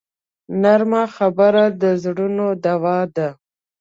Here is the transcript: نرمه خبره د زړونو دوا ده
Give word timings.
نرمه 0.61 1.03
خبره 1.15 1.63
د 1.81 1.83
زړونو 2.03 2.47
دوا 2.65 2.99
ده 3.15 3.29